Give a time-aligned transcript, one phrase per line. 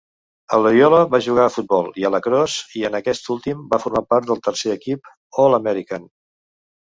[0.55, 4.03] A Loyola, va jugar a futbol i a lacrosse i, en aquest últim, va formar
[4.15, 5.13] part del tercer equip
[5.45, 6.11] "All-American".